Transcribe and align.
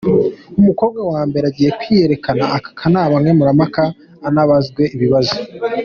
Umukobwa 0.59 0.99
wa 1.11 1.21
mbere 1.29 1.43
agiye 1.47 1.69
kwiyereka 1.79 2.29
akanama 2.57 3.15
nkemurampaka, 3.21 3.83
anabazwe 4.27 4.81
ibibazo. 4.95 5.35